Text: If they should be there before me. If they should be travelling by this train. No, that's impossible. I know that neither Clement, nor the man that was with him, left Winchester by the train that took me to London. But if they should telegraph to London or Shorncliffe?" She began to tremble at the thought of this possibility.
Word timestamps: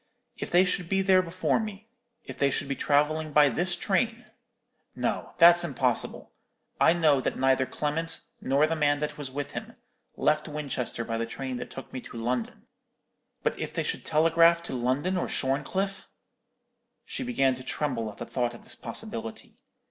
If 0.35 0.49
they 0.49 0.65
should 0.65 0.89
be 0.89 1.03
there 1.03 1.21
before 1.21 1.59
me. 1.59 1.87
If 2.23 2.35
they 2.35 2.49
should 2.49 2.67
be 2.67 2.75
travelling 2.75 3.33
by 3.33 3.49
this 3.49 3.75
train. 3.75 4.25
No, 4.95 5.33
that's 5.37 5.63
impossible. 5.63 6.31
I 6.79 6.93
know 6.93 7.21
that 7.21 7.37
neither 7.37 7.67
Clement, 7.67 8.19
nor 8.41 8.65
the 8.65 8.75
man 8.75 8.97
that 8.97 9.15
was 9.15 9.29
with 9.29 9.51
him, 9.51 9.75
left 10.17 10.47
Winchester 10.47 11.05
by 11.05 11.19
the 11.19 11.27
train 11.27 11.57
that 11.57 11.69
took 11.69 11.93
me 11.93 12.01
to 12.01 12.17
London. 12.17 12.65
But 13.43 13.59
if 13.59 13.75
they 13.75 13.83
should 13.83 14.03
telegraph 14.03 14.63
to 14.63 14.73
London 14.73 15.17
or 15.17 15.29
Shorncliffe?" 15.29 16.07
She 17.05 17.21
began 17.21 17.53
to 17.53 17.63
tremble 17.63 18.09
at 18.09 18.17
the 18.17 18.25
thought 18.25 18.55
of 18.55 18.63
this 18.63 18.73
possibility. 18.73 19.53